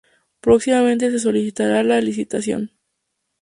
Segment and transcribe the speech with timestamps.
[0.39, 2.71] Próximamente se solicitará la licitación.